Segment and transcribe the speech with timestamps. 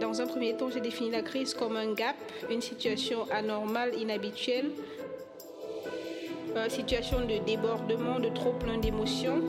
[0.00, 2.16] Dans un premier temps, j'ai défini la crise comme un gap,
[2.50, 4.70] une situation anormale, inhabituelle,
[6.56, 9.42] une situation de débordement, de trop plein d'émotions.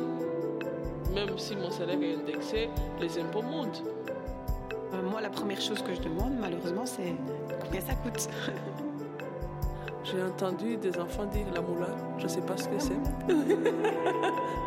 [1.15, 2.69] Même si mon salaire est indexé,
[2.99, 3.81] les impôts montent.
[4.93, 7.15] Euh, moi, la première chose que je demande, malheureusement, c'est
[7.63, 8.27] combien ça coûte.
[10.03, 12.97] J'ai entendu des enfants dire la moula, je ne sais pas ce que c'est.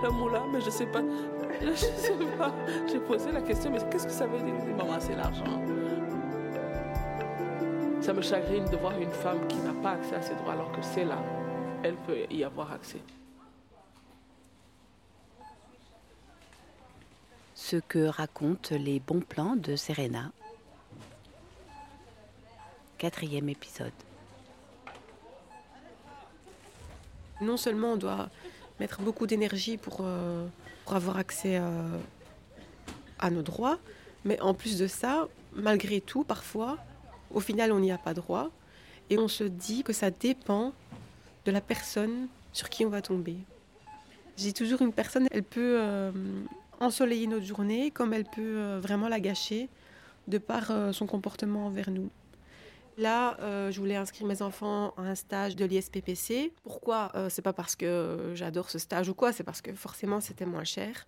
[0.03, 1.03] la moula, mais je ne sais pas.
[1.63, 2.53] Je sais pas.
[2.91, 4.77] J'ai posé la question, mais qu'est-ce que ça veut dire?
[4.77, 5.61] Maman, c'est l'argent.
[8.01, 10.71] Ça me chagrine de voir une femme qui n'a pas accès à ses droits alors
[10.73, 11.19] que c'est là.
[11.83, 13.01] Elle peut y avoir accès.
[17.55, 20.33] Ce que racontent les bons plans de Serena.
[22.99, 23.93] Quatrième épisode.
[27.41, 28.29] Non seulement on doit
[28.81, 30.47] mettre beaucoup d'énergie pour, euh,
[30.85, 31.99] pour, avoir accès euh,
[33.19, 33.79] à nos droits,
[34.25, 36.79] mais en plus de ça, malgré tout, parfois,
[37.33, 38.51] au final, on n'y a pas droit.
[39.11, 40.73] Et on se dit que ça dépend
[41.45, 43.37] de la personne sur qui on va tomber.
[44.37, 46.11] J'ai toujours une personne, elle peut euh,
[46.81, 49.69] ensoleiller notre journée comme elle peut vraiment la gâcher
[50.27, 52.09] de par son comportement envers nous.
[52.97, 56.53] Là, euh, je voulais inscrire mes enfants à un stage de l'ISPPC.
[56.63, 60.21] Pourquoi euh, C'est pas parce que j'adore ce stage ou quoi, c'est parce que forcément
[60.21, 61.07] c'était moins cher.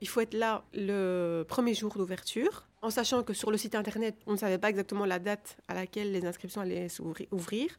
[0.00, 4.16] Il faut être là le premier jour d'ouverture, en sachant que sur le site internet,
[4.26, 7.78] on ne savait pas exactement la date à laquelle les inscriptions allaient s'ouvrir.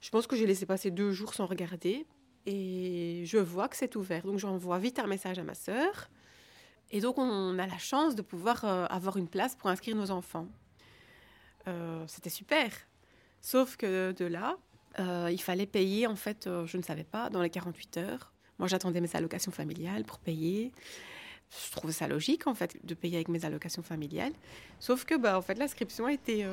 [0.00, 2.06] Je pense que j'ai laissé passer deux jours sans regarder
[2.46, 4.24] et je vois que c'est ouvert.
[4.24, 6.08] Donc j'envoie vite un message à ma sœur.
[6.90, 10.10] Et donc on a la chance de pouvoir euh, avoir une place pour inscrire nos
[10.10, 10.46] enfants.
[11.68, 12.70] Euh, c'était super.
[13.40, 14.56] Sauf que de là,
[14.98, 18.32] euh, il fallait payer, en fait, euh, je ne savais pas, dans les 48 heures.
[18.58, 20.72] Moi, j'attendais mes allocations familiales pour payer.
[21.50, 24.32] Je trouvais ça logique, en fait, de payer avec mes allocations familiales.
[24.80, 26.44] Sauf que, bah, en fait, l'inscription a été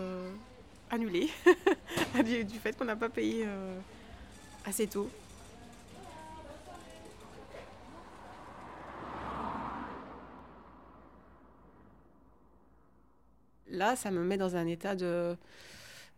[0.92, 1.30] annulée
[2.24, 3.48] du, fait qu'on n'a pas payé
[4.66, 5.10] assez tôt.
[13.76, 15.38] Là, ça me met dans un état de,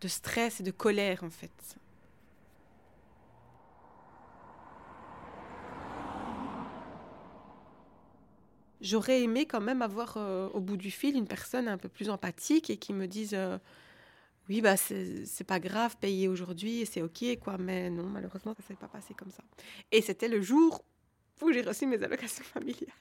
[0.05, 1.77] stress et de colère, en fait.
[8.79, 12.09] J'aurais aimé quand même avoir euh, au bout du fil une personne un peu plus
[12.09, 13.57] empathique et qui me dise euh,
[14.49, 18.75] oui bah c'est pas grave payer aujourd'hui c'est ok quoi mais non malheureusement ça s'est
[18.75, 19.43] pas passé comme ça.
[19.91, 20.85] Et c'était le jour
[21.41, 22.91] où j'ai reçu mes allocations familiales.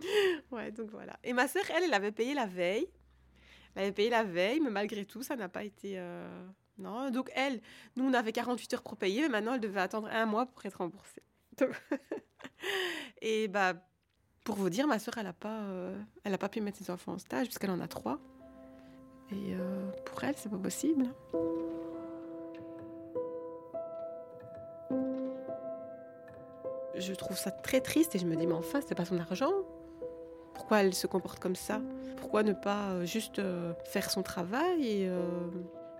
[0.52, 1.18] Ouais donc voilà.
[1.24, 2.88] Et ma sœur elle elle avait payé la veille
[3.78, 6.00] elle avait payé la veille, mais malgré tout, ça n'a pas été.
[6.00, 6.26] Euh,
[6.78, 7.60] non, donc elle,
[7.94, 10.66] nous, on avait 48 heures pour payer, mais maintenant, elle devait attendre un mois pour
[10.66, 11.22] être remboursée.
[13.22, 13.74] Et bah,
[14.42, 17.12] pour vous dire, ma soeur, elle n'a pas, euh, elle pas pu mettre ses enfants
[17.12, 18.18] en stage, puisqu'elle en a trois.
[19.30, 21.04] Et euh, pour elle, c'est pas possible.
[26.96, 29.52] Je trouve ça très triste et je me dis, mais enfin, c'est pas son argent.
[30.58, 31.80] Pourquoi elle se comporte comme ça?
[32.16, 35.22] Pourquoi ne pas euh, juste euh, faire son travail et euh,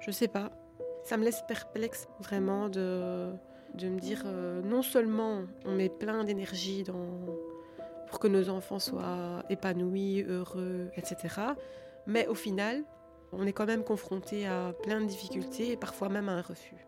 [0.00, 0.50] je sais pas.
[1.04, 3.30] Ça me laisse perplexe vraiment de,
[3.74, 4.26] de me dire
[4.64, 7.06] non seulement on met plein d'énergie dans
[8.08, 11.36] pour que nos enfants soient épanouis, heureux, etc.
[12.06, 12.82] Mais au final,
[13.32, 16.87] on est quand même confronté à plein de difficultés et parfois même à un refus.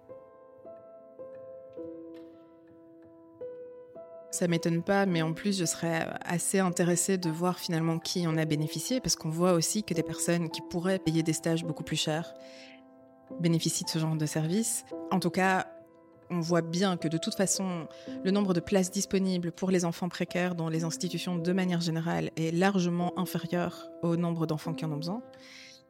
[4.30, 8.36] Ça m'étonne pas, mais en plus, je serais assez intéressée de voir finalement qui en
[8.36, 11.82] a bénéficié, parce qu'on voit aussi que des personnes qui pourraient payer des stages beaucoup
[11.82, 12.32] plus chers
[13.40, 14.84] bénéficient de ce genre de service.
[15.10, 15.66] En tout cas,
[16.30, 17.88] on voit bien que de toute façon,
[18.24, 22.30] le nombre de places disponibles pour les enfants précaires dans les institutions de manière générale
[22.36, 25.22] est largement inférieur au nombre d'enfants qui en ont besoin.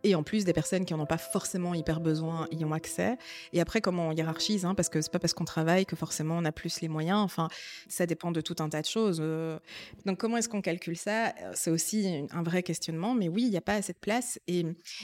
[0.03, 3.19] Et en plus, des personnes qui en ont pas forcément hyper besoin y ont accès.
[3.53, 6.39] Et après, comment on hiérarchise, hein, parce que c'est pas parce qu'on travaille que forcément
[6.39, 7.19] on a plus les moyens.
[7.19, 7.49] Enfin,
[7.89, 9.19] ça dépend de tout un tas de choses.
[9.21, 9.59] Euh.
[10.07, 11.35] Donc, comment est-ce qu'on calcule ça?
[11.55, 13.15] C'est aussi un vrai questionnement.
[13.15, 14.61] Mais oui, il n'y a pas assez de place et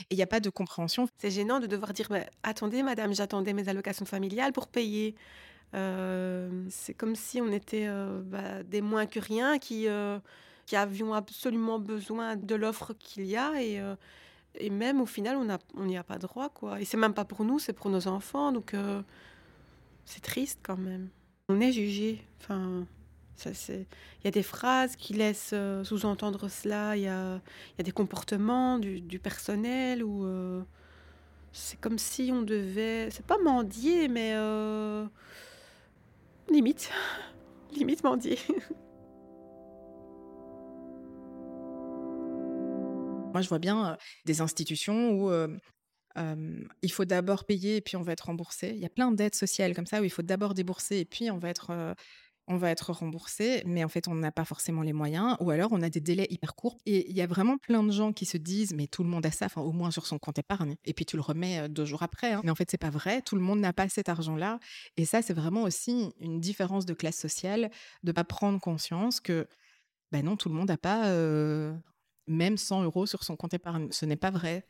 [0.09, 1.07] il n'y a pas de compréhension.
[1.17, 5.15] C'est gênant de devoir dire, bah, attendez, madame, j'attendais mes allocations familiales pour payer.
[5.73, 9.85] Euh, c'est comme si on était euh, bah, des moins que rien qui,
[10.65, 13.79] qui avions absolument besoin de l'offre qu'il y a et
[14.59, 15.37] et même au final,
[15.75, 16.81] on n'y a, pas droit, quoi.
[16.81, 19.01] Et c'est même pas pour nous, c'est pour nos enfants, donc euh,
[20.05, 21.09] c'est triste quand même.
[21.49, 22.23] On est jugé.
[22.41, 22.85] Enfin,
[23.45, 23.85] il
[24.23, 26.97] y a des phrases qui laissent euh, sous-entendre cela.
[26.97, 27.39] Il y a,
[27.79, 30.61] des comportements du, personnel où euh,
[31.53, 34.35] c'est comme si on devait, c'est pas mendier, mais
[36.49, 36.91] limite,
[37.73, 38.39] limite mendier.
[43.37, 45.31] Moi, je vois bien des institutions où
[46.81, 48.71] il faut d'abord payer et puis on va être remboursé.
[48.73, 51.29] Il y a plein d'aides sociales comme ça où il faut d'abord débourser et puis
[51.29, 51.95] on va être
[52.47, 55.73] on va être remboursé, mais en fait, on n'a pas forcément les moyens, ou alors
[55.73, 56.77] on a des délais hyper courts.
[56.85, 59.25] Et il y a vraiment plein de gens qui se disent, mais tout le monde
[59.25, 61.83] a ça, enfin, au moins sur son compte épargne, et puis tu le remets deux
[61.85, 62.31] jours après.
[62.31, 62.41] Hein.
[62.45, 64.59] Mais en fait, c'est pas vrai, tout le monde n'a pas cet argent-là.
[64.95, 67.69] Et ça, c'est vraiment aussi une différence de classe sociale,
[68.03, 69.45] de pas prendre conscience que,
[70.13, 71.11] ben non, tout le monde n'a pas
[72.27, 73.89] même 100 euros sur son compte épargne.
[73.91, 74.65] Ce n'est pas vrai.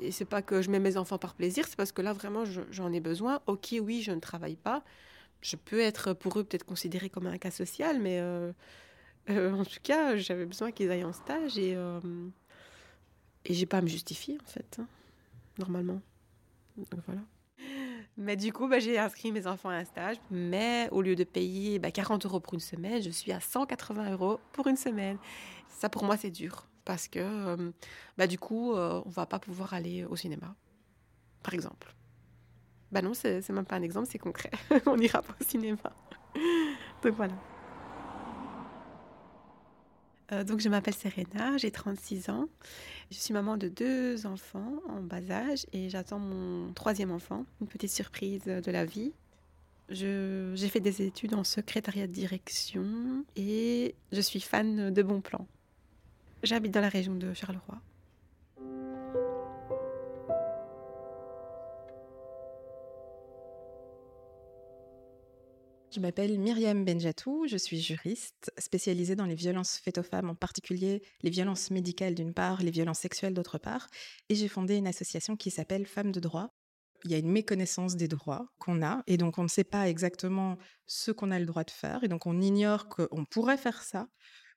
[0.00, 2.44] Et c'est pas que je mets mes enfants par plaisir, c'est parce que là, vraiment,
[2.70, 3.40] j'en ai besoin.
[3.46, 4.84] Ok, oui, je ne travaille pas.
[5.40, 8.52] Je peux être pour eux peut-être considéré comme un cas social, mais euh,
[9.30, 12.00] euh, en tout cas, j'avais besoin qu'ils aillent en stage et, euh,
[13.44, 14.86] et j'ai pas à me justifier, en fait, hein,
[15.58, 16.00] normalement.
[16.76, 17.22] Donc voilà.
[18.20, 20.16] Mais du coup, bah, j'ai inscrit mes enfants à un stage.
[20.28, 24.10] Mais au lieu de payer 40 bah, euros pour une semaine, je suis à 180
[24.10, 25.18] euros pour une semaine.
[25.68, 27.70] Ça, pour moi, c'est dur parce que euh,
[28.16, 30.56] bah, du coup, euh, on va pas pouvoir aller au cinéma,
[31.44, 31.94] par exemple.
[32.90, 34.50] Bah non, c'est même pas un exemple, c'est concret.
[34.86, 35.78] on n'ira pas au cinéma.
[37.02, 37.34] donc voilà.
[40.32, 42.48] Euh, donc je m'appelle Serena, j'ai 36 ans.
[43.10, 47.66] Je suis maman de deux enfants en bas âge et j'attends mon troisième enfant, une
[47.66, 49.12] petite surprise de la vie.
[49.88, 55.46] J'ai fait des études en secrétariat de direction et je suis fan de bons plans.
[56.42, 57.80] J'habite dans la région de Charleroi.
[65.98, 70.36] Je m'appelle Myriam Benjatou, je suis juriste spécialisée dans les violences faites aux femmes, en
[70.36, 73.88] particulier les violences médicales d'une part, les violences sexuelles d'autre part,
[74.28, 76.54] et j'ai fondé une association qui s'appelle Femmes de droit.
[77.04, 79.88] Il y a une méconnaissance des droits qu'on a, et donc on ne sait pas
[79.88, 80.56] exactement
[80.86, 84.06] ce qu'on a le droit de faire, et donc on ignore qu'on pourrait faire ça,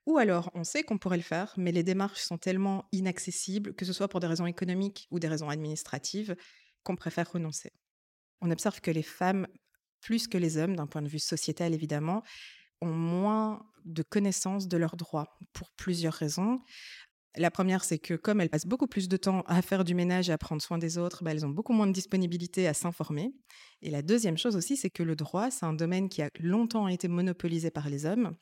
[0.06, 3.86] ou alors, on sait qu'on pourrait le faire, mais les démarches sont tellement inaccessibles, que
[3.86, 6.36] ce soit pour des raisons économiques ou des raisons administratives,
[6.84, 7.72] qu'on préfère renoncer.
[8.42, 9.48] On observe que les femmes,
[10.02, 12.24] plus que les hommes, d'un point de vue sociétal évidemment,
[12.82, 16.62] ont moins de connaissances de leurs droits, pour plusieurs raisons.
[17.38, 20.30] La première, c'est que comme elles passent beaucoup plus de temps à faire du ménage
[20.30, 23.34] et à prendre soin des autres, bah, elles ont beaucoup moins de disponibilité à s'informer.
[23.82, 26.88] Et la deuxième chose aussi, c'est que le droit, c'est un domaine qui a longtemps
[26.90, 28.36] été monopolisé par les hommes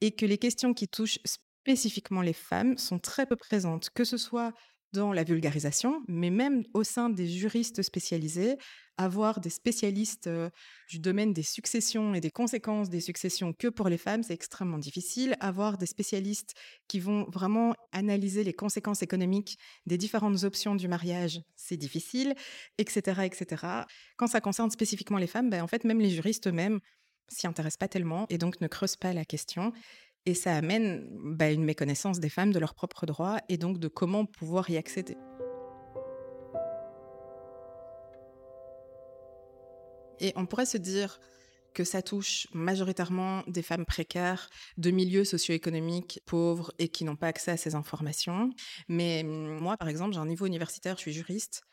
[0.00, 4.16] et que les questions qui touchent spécifiquement les femmes sont très peu présentes, que ce
[4.16, 4.52] soit
[4.94, 8.56] dans la vulgarisation, mais même au sein des juristes spécialisés,
[8.96, 10.30] avoir des spécialistes
[10.88, 14.78] du domaine des successions et des conséquences des successions que pour les femmes, c'est extrêmement
[14.78, 15.34] difficile.
[15.40, 16.54] Avoir des spécialistes
[16.86, 22.34] qui vont vraiment analyser les conséquences économiques des différentes options du mariage, c'est difficile,
[22.78, 23.66] etc., etc.
[24.16, 26.78] Quand ça concerne spécifiquement les femmes, ben, en fait, même les juristes eux-mêmes
[27.28, 29.72] s'y intéressent pas tellement et donc ne creusent pas la question.
[30.26, 33.88] Et ça amène bah, une méconnaissance des femmes de leurs propres droits et donc de
[33.88, 35.16] comment pouvoir y accéder.
[40.20, 41.20] Et on pourrait se dire
[41.74, 44.48] que ça touche majoritairement des femmes précaires
[44.78, 48.50] de milieux socio-économiques pauvres et qui n'ont pas accès à ces informations.
[48.88, 51.64] Mais moi, par exemple, j'ai un niveau universitaire, je suis juriste.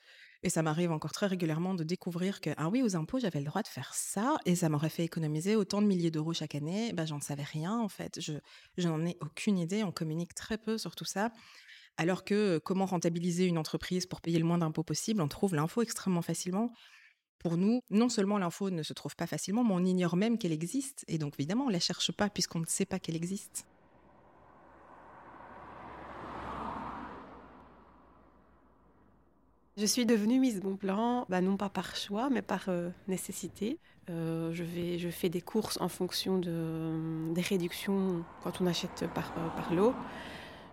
[0.44, 3.46] Et ça m'arrive encore très régulièrement de découvrir que, ah oui, aux impôts, j'avais le
[3.46, 6.94] droit de faire ça et ça m'aurait fait économiser autant de milliers d'euros chaque année.
[6.94, 8.20] Ben, j'en savais rien, en fait.
[8.20, 9.84] Je, n'en ai aucune idée.
[9.84, 11.32] On communique très peu sur tout ça.
[11.98, 15.84] Alors que comment rentabiliser une entreprise pour payer le moins d'impôts possible, on trouve l'info
[15.84, 16.72] extrêmement facilement.
[17.38, 20.52] Pour nous, non seulement l'info ne se trouve pas facilement, mais on ignore même qu'elle
[20.52, 21.06] existe.
[21.08, 23.66] Et donc, évidemment, on ne la cherche pas puisqu'on ne sait pas qu'elle existe.
[29.78, 33.80] Je suis devenue Miss Bonplan, bah non pas par choix, mais par euh, nécessité.
[34.10, 39.76] Euh, je, fais des courses en fonction de, des réductions quand on achète par, euh,
[39.76, 39.94] lot.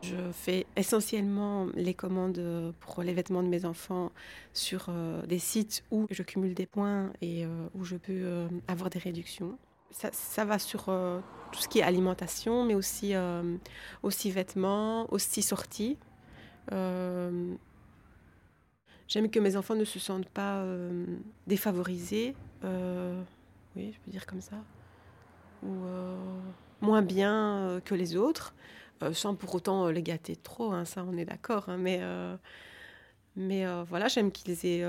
[0.02, 4.10] Je fais essentiellement les commandes pour les vêtements de mes enfants
[4.52, 4.90] sur
[5.26, 9.58] des sites où je cumule des points et où je peux avoir des réductions.
[9.90, 13.12] Ça, va sur tout ce qui est alimentation, mais aussi
[14.30, 15.98] vêtements, aussi sorties.
[19.08, 21.06] J'aime que mes enfants ne se sentent pas euh,
[21.46, 22.34] défavorisés,
[22.64, 23.18] euh,
[23.74, 24.56] oui, je peux dire comme ça,
[25.62, 26.14] ou euh,
[26.82, 28.54] moins bien que les autres,
[29.12, 32.02] sans pour autant les gâter trop, hein, ça on est d'accord, hein, mais,
[33.34, 34.84] mais voilà, j'aime qu'ils aient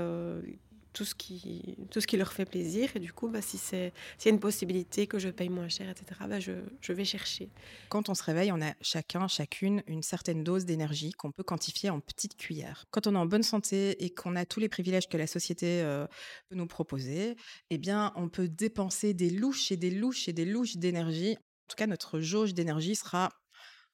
[0.92, 2.90] tout ce qui, tout ce qui leur fait plaisir.
[2.94, 5.68] Et du coup, bah, si c'est s'il y a une possibilité que je paye moins
[5.68, 7.50] cher, etc., bah, je, je, vais chercher.
[7.88, 11.90] Quand on se réveille, on a chacun, chacune, une certaine dose d'énergie qu'on peut quantifier
[11.90, 12.84] en petites cuillères.
[12.90, 15.82] Quand on est en bonne santé et qu'on a tous les privilèges que la société
[15.82, 16.06] euh,
[16.48, 17.36] peut nous proposer,
[17.70, 21.36] eh bien, on peut dépenser des louches et des louches et des louches d'énergie
[21.70, 23.30] tout cas, notre jauge d'énergie sera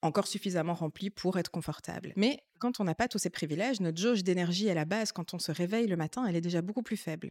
[0.03, 2.13] encore suffisamment remplie pour être confortable.
[2.17, 5.35] Mais quand on n'a pas tous ces privilèges, notre jauge d'énergie à la base, quand
[5.35, 7.31] on se réveille le matin, elle est déjà beaucoup plus faible.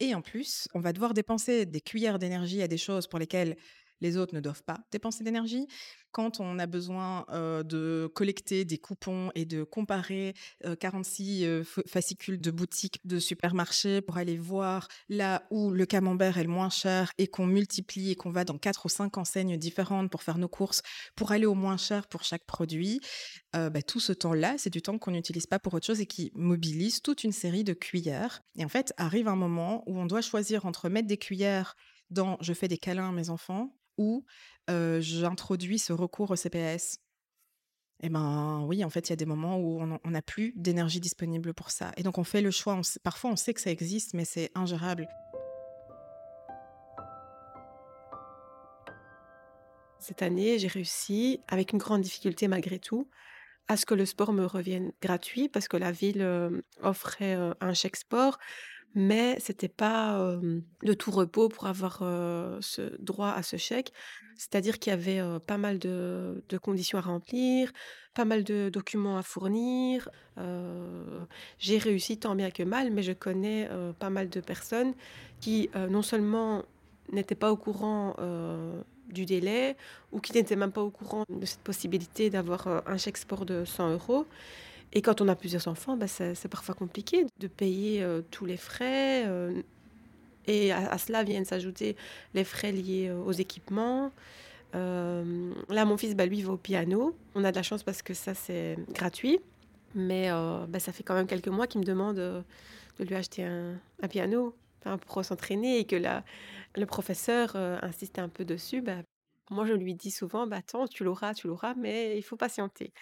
[0.00, 3.56] Et en plus, on va devoir dépenser des cuillères d'énergie à des choses pour lesquelles
[4.00, 5.66] les autres ne doivent pas dépenser d'énergie.
[6.10, 7.26] Quand on a besoin
[7.64, 10.34] de collecter des coupons et de comparer
[10.78, 16.50] 46 fascicules de boutiques, de supermarchés pour aller voir là où le camembert est le
[16.50, 20.22] moins cher et qu'on multiplie et qu'on va dans quatre ou cinq enseignes différentes pour
[20.22, 20.82] faire nos courses,
[21.16, 23.00] pour aller au moins cher pour chaque produit,
[23.52, 26.30] bah, tout ce temps-là, c'est du temps qu'on n'utilise pas pour autre chose et qui
[26.36, 28.40] mobilise toute une série de cuillères.
[28.56, 31.74] Et en fait, arrive un moment où on doit choisir entre mettre des cuillères
[32.10, 34.24] dans je fais des câlins à mes enfants où
[34.68, 36.98] j'introduis ce recours au CPS.
[38.02, 41.00] Eh ben oui, en fait, il y a des moments où on n'a plus d'énergie
[41.00, 41.92] disponible pour ça.
[41.96, 42.80] Et donc on fait le choix.
[43.02, 45.08] parfois, on sait que ça existe, mais c'est ingérable.
[50.00, 53.08] Cette année, j'ai réussi, avec une grande difficulté malgré tout,
[53.68, 57.96] à ce que le sport me revienne gratuit parce que la ville offrait un chèque
[57.96, 58.38] sport
[58.94, 60.38] mais c'était pas
[60.82, 61.98] le tout repos pour avoir
[62.60, 63.92] ce droit à ce chèque.
[64.36, 67.72] C'est-à-dire qu'il y avait pas mal de, conditions à remplir,
[68.14, 70.08] pas mal de documents à fournir.
[71.58, 74.94] J'ai réussi tant bien que mal, mais je connais pas mal de personnes
[75.40, 76.62] qui non seulement
[77.12, 78.16] n'étaient pas au courant
[79.08, 79.76] du délai
[80.12, 83.64] ou qui n'étaient même pas au courant de cette possibilité d'avoir un chèque sport de
[83.64, 84.26] 100 euros
[84.92, 88.56] et quand on a plusieurs enfants, bah, c'est parfois compliqué de payer euh, tous les
[88.56, 89.24] frais.
[89.26, 89.60] Euh,
[90.46, 91.96] et à, cela viennent s'ajouter
[92.34, 94.12] les frais liés euh, aux équipements.
[94.72, 97.16] là, mon fils, bah, lui, va au piano.
[97.34, 99.40] On a de la chance parce que ça, c'est gratuit.
[99.96, 100.28] Mais
[100.68, 104.54] bah, ça fait quand même quelques mois qu'il me demande de lui acheter un, piano
[105.06, 106.24] pour s'entraîner et que la,
[106.76, 108.80] le professeur insiste un peu dessus.
[108.80, 108.96] Bah,
[109.50, 112.92] moi, je lui dis souvent, bah, attends, tu l'auras, tu l'auras, mais il faut patienter.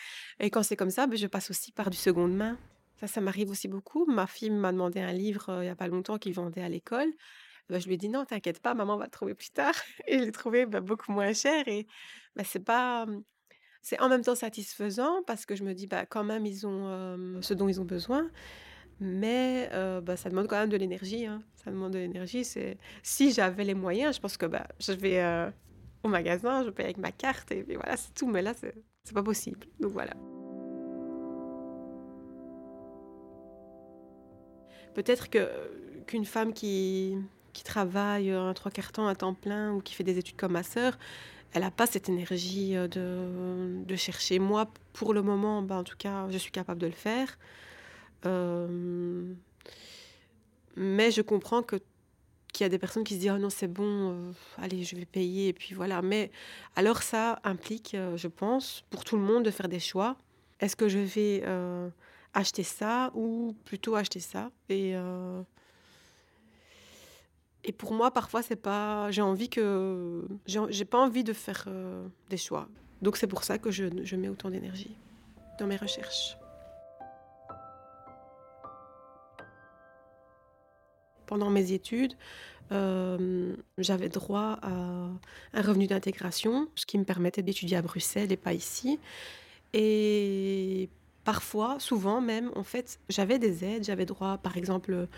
[0.41, 2.59] Et quand c'est comme ça, bah, je passe aussi par du seconde main.
[3.01, 4.07] Ça, ça m'arrive aussi beaucoup.
[4.07, 7.09] Ma fille m'a demandé un livre il n'y a pas longtemps qu'il vendait à l'école.
[7.69, 9.75] Bah, je lui ai dit, non, t'inquiète pas, maman va le trouver plus tard.
[10.07, 11.67] Et je l'ai trouvé bah, beaucoup moins cher.
[11.69, 11.87] Et
[12.35, 13.07] bah, c'est pas.
[13.85, 17.41] C'est en même temps satisfaisant parce que je me dis, bah, quand même, ils ont
[17.41, 18.31] ce dont ils ont besoin.
[19.01, 19.69] Mais
[20.03, 21.27] bah, ça demande quand même de l'énergie.
[21.27, 21.43] Hein.
[21.57, 22.45] Ça demande de l'énergie.
[23.03, 25.53] Si j'avais les moyens, je pense que bah, je vais
[26.03, 28.27] au magasin, je paye avec ma carte et, voilà, c'est tout.
[28.27, 29.67] Mais là, c'est pas possible.
[29.81, 30.13] Donc voilà.
[34.95, 35.49] Peut-être que
[36.07, 37.17] qu'une femme qui,
[37.53, 40.53] qui travaille un trois quarts temps à temps plein ou qui fait des études comme
[40.53, 40.99] ma sœur,
[41.53, 44.39] elle n'a pas cette énergie euh, de, de, chercher.
[44.39, 47.39] Moi, pour le moment, ben, en tout cas, je suis capable de le faire.
[48.25, 49.33] Euh,
[50.77, 51.77] mais je comprends que
[52.53, 54.95] qu'il y a des personnes qui se disent oh non c'est bon euh, allez je
[54.97, 56.03] vais payer et puis voilà.
[56.03, 56.31] Mais
[56.77, 60.17] alors ça implique euh, je pense pour tout le monde de faire des choix.
[60.61, 61.89] Est-ce que je vais euh,
[62.35, 64.51] acheter ça ou plutôt acheter ça?
[64.69, 64.95] Et
[67.65, 71.69] et pour moi parfois c'est pas j'ai envie que j'ai pas envie de faire
[72.31, 72.69] des choix.
[73.01, 74.97] Donc c'est pour ça que je, je mets autant d'énergie
[75.59, 76.37] dans mes recherches
[81.33, 82.12] pendant mes études,
[82.73, 88.37] euh, j'avais droit à un revenu d'intégration, ce qui me permettait d'étudier à Bruxelles et
[88.37, 88.99] pas ici.
[89.73, 90.91] Et
[91.25, 93.85] parfois, souvent même, en fait, j'avais des aides.
[93.85, 95.09] J'avais droit, par exemple,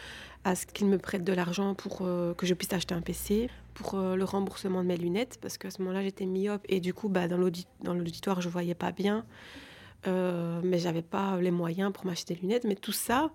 [0.45, 3.51] à ce qu'ils me prêtent de l'argent pour euh, que je puisse acheter un PC,
[3.75, 6.95] pour euh, le remboursement de mes lunettes, parce qu'à ce moment-là, j'étais myope et du
[6.95, 7.39] coup, bah, dans
[7.93, 9.27] l'auditoire, je voyais pas bien.
[10.07, 12.63] mais j'avais pas les moyens pour m'acheter des lunettes.
[12.63, 13.33] Mais tout ça,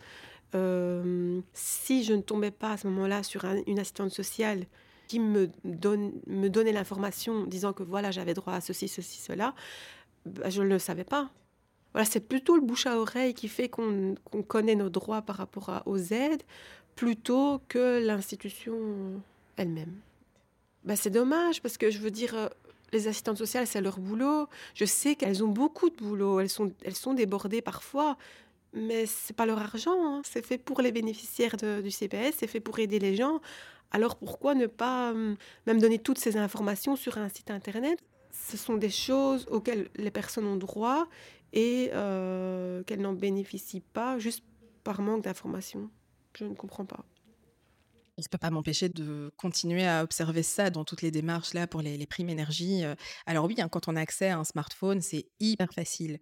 [0.55, 4.65] euh, si je ne tombais pas à ce moment-là sur une assistante sociale
[5.07, 9.55] qui me, donnait l'information disant que voilà, j'avais droit à ceci, ceci, cela,
[10.25, 11.29] bah, je ne le savais pas.
[11.93, 14.15] Voilà, c'est plutôt le bouche à oreille qui fait qu'on
[14.47, 16.43] connaît nos droits par rapport aux aides
[16.95, 19.21] plutôt que l'institution
[19.57, 19.95] elle-même.
[20.83, 22.47] Bah, c'est dommage parce que je veux dire, euh,
[22.93, 24.47] les assistantes sociales, c'est leur boulot.
[24.75, 28.17] Je sais qu'elles ont beaucoup de boulot, elles sont débordées parfois,
[28.73, 30.21] mais c'est pas leur argent, hein.
[30.23, 33.41] c'est fait pour les bénéficiaires du CPS, c'est fait pour aider les gens.
[33.91, 35.35] Alors pourquoi ne pas hum,
[35.65, 37.99] même donner toutes ces informations sur un site internet?
[38.31, 41.07] Ce sont des choses auxquelles les personnes ont droit
[41.53, 44.43] et euh, qu'elles n'en bénéficient pas juste
[44.83, 45.89] par manque d'informations.
[46.37, 47.03] Je ne comprends pas.
[48.19, 51.67] Je ne peux pas m'empêcher de continuer à observer ça dans toutes les démarches là
[51.67, 52.83] pour les, primes énergie.
[52.83, 52.93] Euh.
[53.25, 56.19] Alors oui, hein, quand on a accès à un smartphone, c'est hyper facile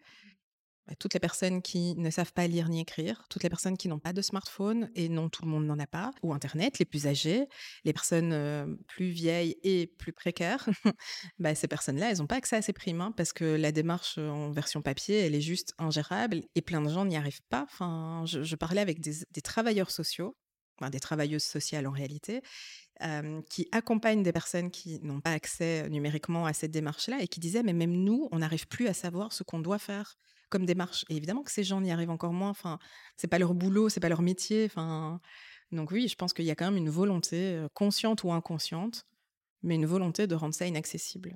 [1.00, 4.00] toutes les personnes qui ne savent pas lire ni écrire, toutes les personnes qui n'ont
[4.00, 7.08] pas de smartphone, et non tout le monde n'en a pas, ou Internet, les plus
[7.08, 7.48] âgés,
[7.84, 10.68] les personnes plus vieilles et plus précaires,
[11.40, 14.18] bah, ces personnes-là, elles n'ont pas accès à ces primes, hein, parce que la démarche
[14.18, 17.64] en version papier, elle est juste ingérable, et plein de gens n'y arrivent pas.
[17.64, 20.36] Enfin, je, parlais avec des, travailleurs sociaux,
[20.92, 22.42] des travailleuses sociales en réalité,
[23.50, 27.64] qui accompagnent des personnes qui n'ont pas accès numériquement à cette démarche-là et qui disaient
[27.64, 30.18] mais même nous, on n'arrive plus à savoir ce qu'on doit faire
[30.50, 31.06] comme démarche.
[31.10, 32.50] Et évidemment que ces gens n'y arrivent encore moins.
[32.50, 32.80] Enfin,
[33.16, 34.66] c'est pas leur boulot, c'est pas leur métier.
[34.66, 35.20] Enfin,
[35.72, 39.06] donc oui, je pense qu'il y a quand même une volonté consciente ou inconsciente,
[39.64, 41.36] mais une volonté de rendre ça inaccessible.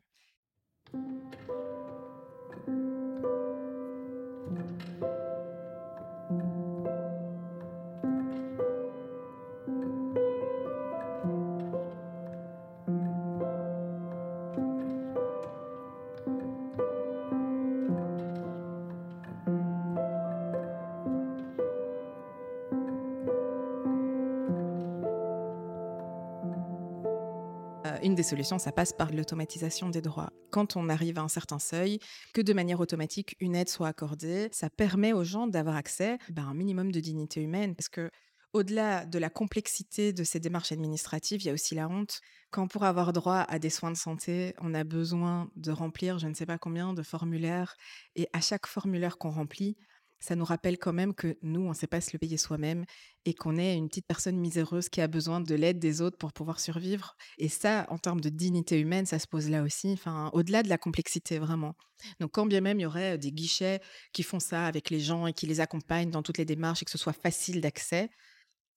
[28.03, 30.31] Une des solutions, ça passe par l'automatisation des droits.
[30.49, 31.99] Quand on arrive à un certain seuil,
[32.33, 36.43] que de manière automatique, une aide soit accordée, ça permet aux gens d'avoir accès ben,
[36.43, 37.75] à un minimum de dignité humaine.
[37.75, 38.09] Parce que
[38.53, 42.19] au-delà de la complexité de ces démarches administratives, il y a aussi la honte.
[42.49, 46.27] Quand pour avoir droit à des soins de santé, on a besoin de remplir je
[46.27, 47.75] ne sais pas combien de formulaires,
[48.15, 49.77] et à chaque formulaire qu'on remplit,
[50.21, 52.85] ça nous rappelle quand même que nous, on ne sait pas se le payer soi-même
[53.25, 56.31] et qu'on est une petite personne miséreuse qui a besoin de l'aide des autres pour
[56.31, 57.15] pouvoir survivre.
[57.39, 60.69] Et ça, en termes de dignité humaine, ça se pose là aussi, enfin, au-delà de
[60.69, 61.75] la complexité, vraiment.
[62.19, 63.81] Donc, quand bien même il y aurait des guichets
[64.13, 66.85] qui font ça avec les gens et qui les accompagnent dans toutes les démarches et
[66.85, 68.09] que ce soit facile d'accès,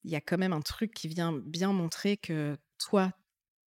[0.04, 3.12] il y a quand même un truc qui vient bien montrer que toi,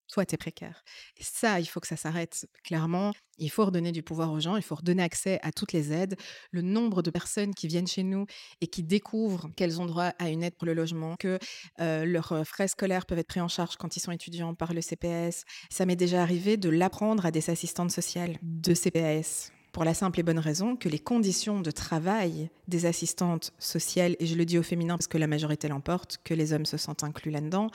[0.07, 0.83] toi, tu es précaire.
[1.17, 3.13] Et ça, il faut que ça s'arrête clairement.
[3.39, 6.15] Il faut redonner du pouvoir aux gens, il faut redonner accès à toutes les aides.
[6.51, 8.25] Le nombre de personnes qui viennent chez nous
[8.61, 11.37] et qui découvrent qu'elles ont droit à une aide pour le logement, que
[11.77, 15.43] leurs frais scolaires peuvent être pris en charge quand ils sont étudiants par le CPS.
[15.69, 20.19] Ça m'est déjà arrivé de l'apprendre à des assistantes sociales de CPS pour la simple
[20.19, 24.57] et bonne raison que les conditions de travail des assistantes sociales, et je le dis
[24.57, 27.69] au féminin parce que la majorité l'emporte, que les hommes se sentent inclus là-dedans,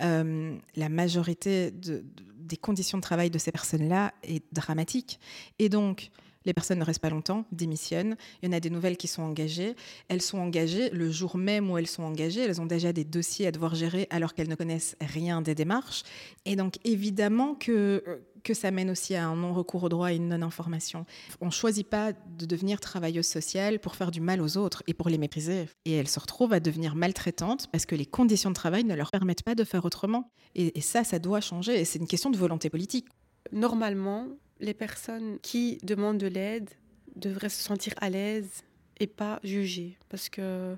[0.00, 5.20] euh, la majorité des conditions de travail de ces personnes-là est dramatique.
[5.58, 6.10] Et donc,
[6.46, 8.16] les personnes ne restent pas longtemps, démissionnent.
[8.42, 9.76] Il y en a des nouvelles qui sont engagées.
[10.08, 12.40] Elles sont engagées le jour même où elles sont engagées.
[12.40, 16.02] Elles ont déjà des dossiers à devoir gérer alors qu'elles ne connaissent rien des démarches.
[16.46, 20.16] Et donc, évidemment que, euh, que ça mène aussi à un non-recours au droit et
[20.16, 21.06] une non-information.
[21.40, 24.94] On ne choisit pas de devenir travailleuse sociale pour faire du mal aux autres et
[24.94, 25.68] pour les mépriser.
[25.84, 29.10] Et elles se retrouvent à devenir maltraitantes parce que les conditions de travail ne leur
[29.10, 30.30] permettent pas de faire autrement.
[30.54, 31.80] Et, et ça, ça doit changer.
[31.80, 33.06] Et c'est une question de volonté politique.
[33.52, 34.26] Normalement,
[34.60, 36.70] les personnes qui demandent de l'aide
[37.16, 38.62] devraient se sentir à l'aise
[38.98, 39.96] et pas jugées.
[40.08, 40.76] Parce que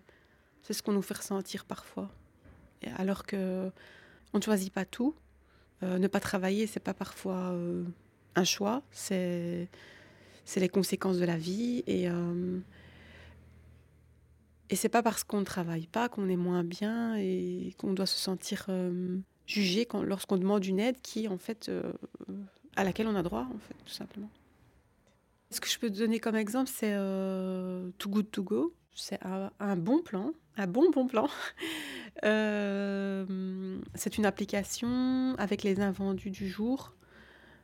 [0.62, 2.10] c'est ce qu'on nous fait ressentir parfois.
[2.96, 3.70] alors que
[4.32, 5.14] on ne choisit pas tout
[5.82, 7.84] euh, ne pas travailler, c'est pas parfois euh,
[8.36, 9.68] un choix, c'est
[10.56, 12.58] les conséquences de la vie et euh,
[14.70, 18.06] et c'est pas parce qu'on ne travaille pas qu'on est moins bien et qu'on doit
[18.06, 18.70] se sentir
[19.46, 21.70] jugé quand lorsqu'on demande une aide qui en fait
[22.76, 24.30] à laquelle on a droit en fait tout simplement.
[25.50, 26.96] Ce que je peux te donner comme exemple, c'est
[27.98, 28.74] Too Good To Go.
[28.94, 31.28] C'est un, bon plan, un bon bon plan.
[32.24, 36.94] Euh, c'est une application avec les invendus du jour,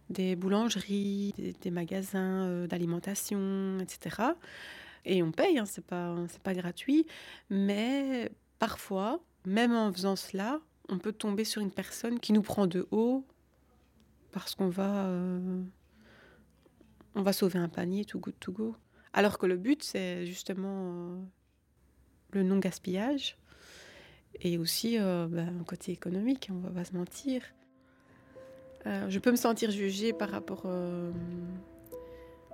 [0.09, 4.33] des boulangeries, des, magasins euh, d'alimentation, etc.
[5.05, 7.07] Et on paye, hein, c'est pas pas gratuit,
[7.51, 12.67] mais parfois, même en faisant cela, on peut tomber sur une personne qui nous prend
[12.67, 13.25] de haut
[14.33, 15.62] parce qu'on va euh,
[17.14, 18.77] on va sauver un panier tout good to go.
[19.18, 21.16] Alors que le but, c'est justement euh,
[22.31, 23.37] le non-gaspillage
[24.40, 27.42] et aussi euh, ben, un côté économique, on va pas se mentir.
[28.87, 30.68] Euh, je peux me sentir jugée par rapport,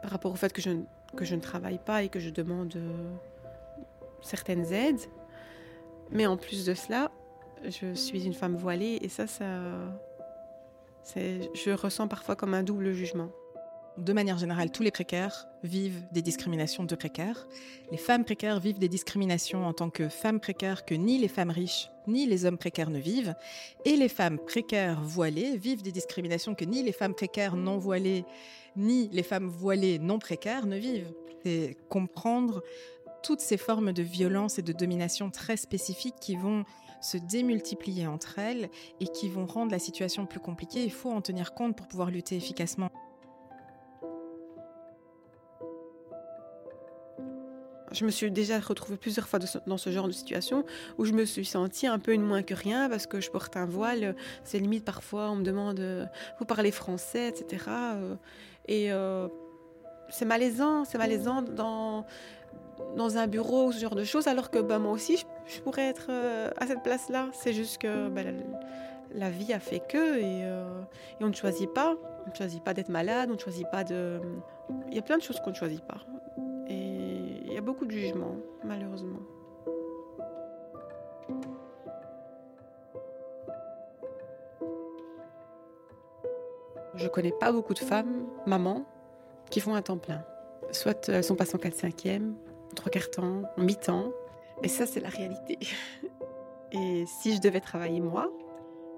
[0.00, 0.70] par rapport au fait que je,
[1.14, 2.74] que je ne travaille pas et que je demande
[4.22, 5.02] certaines aides.
[6.12, 7.12] Mais en plus de cela,
[7.62, 9.44] je suis une femme voilée et ça, ça
[11.14, 13.30] je ressens parfois comme un double jugement
[13.96, 17.46] de manière générale, tous les précaires vivent des discriminations de précaires.
[17.90, 21.50] Les femmes précaires vivent des discriminations en tant que femmes précaires que ni les femmes
[21.50, 23.34] riches ni les hommes précaires ne vivent.
[23.84, 28.24] Et les femmes précaires voilées vivent des discriminations que ni les femmes précaires non voilées
[28.76, 31.12] ni les femmes voilées non précaires ne vivent.
[31.44, 32.62] C'est comprendre
[33.22, 36.64] toutes ces formes de violence et de domination très spécifiques qui vont
[37.00, 38.68] se démultiplier entre elles
[39.00, 40.84] et qui vont rendre la situation plus compliquée.
[40.84, 42.90] Il faut en tenir compte pour pouvoir lutter efficacement.
[47.94, 50.64] Je me suis déjà retrouvée plusieurs fois dans ce genre de situation
[50.98, 53.56] où je me suis sentie un peu une moins que rien parce que je porte
[53.56, 54.16] un voile.
[54.42, 56.04] C'est limite parfois, on me demande, euh,
[56.38, 57.64] vous parlez français, etc.
[58.66, 59.28] Et euh,
[60.10, 62.04] c'est malaisant, c'est malaisant dans,
[62.96, 66.06] dans un bureau, ce genre de choses, alors que bah, moi aussi, je, pourrais être
[66.10, 67.28] euh, à cette place-là.
[67.32, 68.22] C'est juste que bah,
[69.14, 70.44] la, vie a fait que et
[71.20, 71.94] on ne choisit pas.
[72.26, 74.18] On ne choisit pas d'être malade, on ne choisit pas de...
[74.88, 76.00] Il y a plein de choses qu'on ne choisit pas.
[77.64, 79.20] Beaucoup de jugements, malheureusement.
[86.94, 88.84] Je connais pas beaucoup de femmes, mamans,
[89.50, 90.22] qui font un temps plein.
[90.72, 92.20] Soit elles sont passées en 4 5 e
[92.76, 94.12] 3 quarts temps, en mi-temps.
[94.62, 95.58] Et ça, c'est la réalité.
[96.72, 98.30] Et si je devais travailler moi,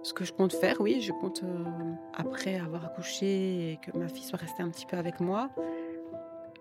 [0.03, 1.65] ce que je compte faire, oui, je compte, euh,
[2.15, 5.51] après avoir accouché et que ma fille soit restée un petit peu avec moi,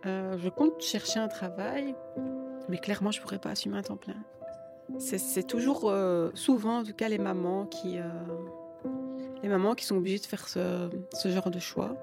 [0.06, 1.96] euh, je compte chercher un travail,
[2.70, 4.16] mais clairement, je ne pourrais pas assumer un temps plein.
[5.00, 7.98] C'est toujours, euh, souvent en tout cas, les mamans qui,
[9.42, 11.96] les mamans qui sont obligées de faire ce, ce genre de choix.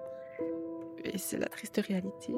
[1.04, 2.34] Et c'est la triste réalité.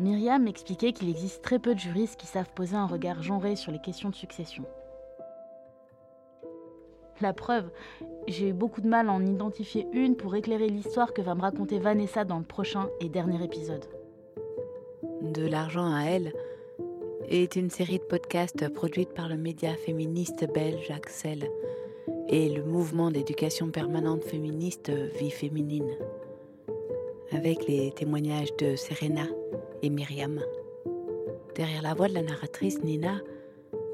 [0.00, 3.72] Myriam expliquait qu'il existe très peu de juristes qui savent poser un regard genré sur
[3.72, 4.64] les questions de succession.
[7.20, 7.68] La preuve,
[8.28, 11.40] j'ai eu beaucoup de mal à en identifier une pour éclairer l'histoire que va me
[11.40, 13.84] raconter Vanessa dans le prochain et dernier épisode.
[15.22, 16.32] De l'argent à elle
[17.28, 21.50] est une série de podcasts produite par le média féministe belge Axel
[22.28, 25.90] et le mouvement d'éducation permanente féministe Vie féminine,
[27.32, 29.26] avec les témoignages de Serena,
[29.82, 30.40] et Myriam.
[31.54, 33.20] Derrière la voix de la narratrice Nina,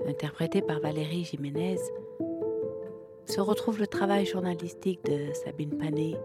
[0.07, 1.79] interprétée par Valérie Jiménez,
[3.27, 6.19] se retrouve le travail journalistique de Sabine Panet,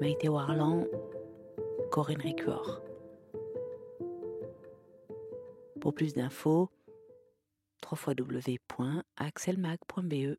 [0.00, 0.86] Maïté Warlan,
[1.90, 2.82] Corinne Ricuor.
[5.80, 6.70] Pour plus d'infos,
[7.90, 10.36] www.axelmag.be